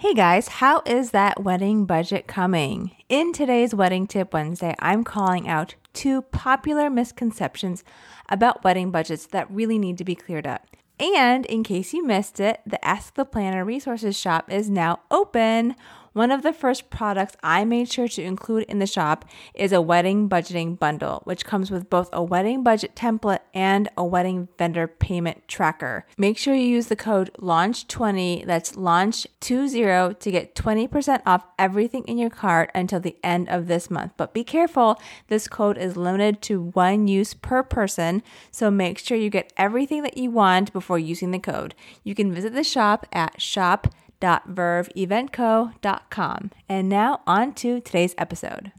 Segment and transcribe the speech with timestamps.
[0.00, 2.92] Hey guys, how is that wedding budget coming?
[3.08, 7.82] In today's Wedding Tip Wednesday, I'm calling out two popular misconceptions
[8.28, 10.76] about wedding budgets that really need to be cleared up.
[11.00, 15.74] And in case you missed it, the Ask the Planner resources shop is now open.
[16.12, 19.80] One of the first products I made sure to include in the shop is a
[19.80, 24.86] wedding budgeting bundle, which comes with both a wedding budget template and a wedding vendor
[24.86, 26.06] payment tracker.
[26.16, 32.18] Make sure you use the code LAUNCH20, that's LAUNCH20 to get 20% off everything in
[32.18, 34.12] your cart until the end of this month.
[34.16, 39.16] But be careful, this code is limited to one use per person, so make sure
[39.16, 41.74] you get everything that you want before using the code.
[42.02, 43.88] You can visit the shop at shop
[44.20, 46.50] www.verveeventco.com.
[46.68, 48.70] And now on to today's episode.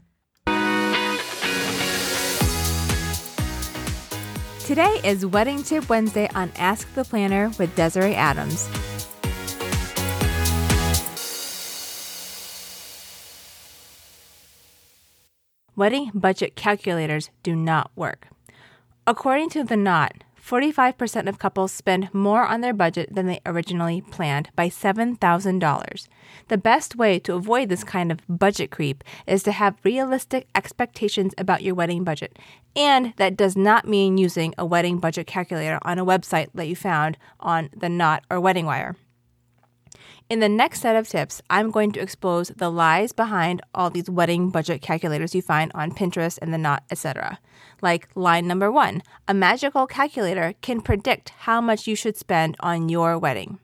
[4.64, 8.68] Today is Wedding Tip Wednesday on Ask the Planner with Desiree Adams.
[15.74, 18.28] Wedding budget calculators do not work.
[19.06, 24.00] According to The Knot, 45% of couples spend more on their budget than they originally
[24.00, 26.08] planned by $7,000.
[26.48, 31.34] The best way to avoid this kind of budget creep is to have realistic expectations
[31.38, 32.38] about your wedding budget.
[32.74, 36.76] And that does not mean using a wedding budget calculator on a website that you
[36.76, 38.96] found on The Knot or Wedding Wire.
[40.30, 44.08] In the next set of tips, I'm going to expose the lies behind all these
[44.08, 47.40] wedding budget calculators you find on Pinterest and the Knot, etc.
[47.82, 52.88] Like line number one a magical calculator can predict how much you should spend on
[52.88, 53.58] your wedding.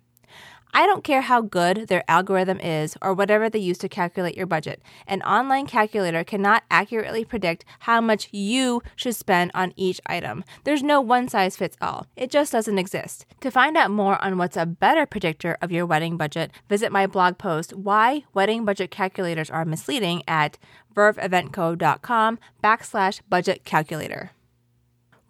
[0.77, 4.44] I don't care how good their algorithm is or whatever they use to calculate your
[4.44, 4.82] budget.
[5.06, 10.44] An online calculator cannot accurately predict how much you should spend on each item.
[10.64, 12.06] There's no one size fits all.
[12.14, 13.24] It just doesn't exist.
[13.41, 17.06] To find out more on what's a better predictor of your wedding budget, visit my
[17.06, 20.58] blog post, Why Wedding Budget Calculators Are Misleading at
[20.94, 24.32] verveeventco.com backslash budget calculator.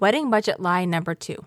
[0.00, 1.46] Wedding budget lie number two.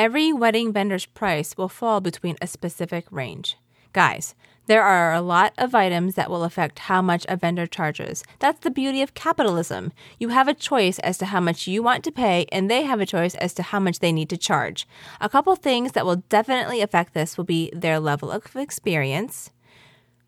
[0.00, 3.58] Every wedding vendor's price will fall between a specific range.
[3.92, 4.34] Guys,
[4.64, 8.24] there are a lot of items that will affect how much a vendor charges.
[8.38, 9.92] That's the beauty of capitalism.
[10.18, 13.02] You have a choice as to how much you want to pay, and they have
[13.02, 14.88] a choice as to how much they need to charge.
[15.20, 19.50] A couple things that will definitely affect this will be their level of experience,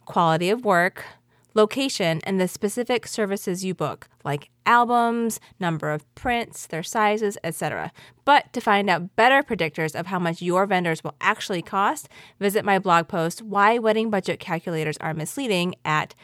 [0.05, 1.07] quality of work,
[1.55, 7.93] location, and the specific services you book, like albums, number of prints, their sizes, etc.
[8.25, 12.09] But to find out better predictors of how much your vendors will actually cost,
[12.39, 16.15] visit my blog post, Why Wedding Budget Calculators Are Misleading, at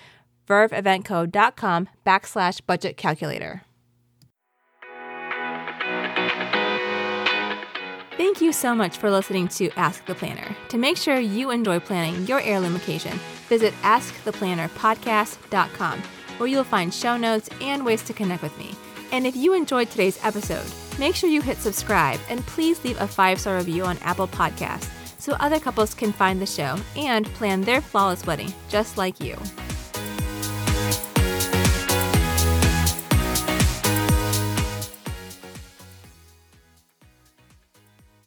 [0.46, 3.62] verveeventco.com backslash budget calculator.
[8.16, 10.56] Thank you so much for listening to Ask the Planner.
[10.70, 16.02] To make sure you enjoy planning your heirloom occasion, visit AskThePlannerPodcast.com,
[16.38, 18.74] where you'll find show notes and ways to connect with me.
[19.12, 20.66] And if you enjoyed today's episode,
[20.98, 24.90] make sure you hit subscribe and please leave a five star review on Apple Podcasts
[25.18, 29.36] so other couples can find the show and plan their flawless wedding just like you.